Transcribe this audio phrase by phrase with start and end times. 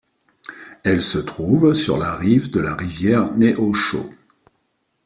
[0.83, 4.09] Elle se trouve sur la rive de la rivière Neosho.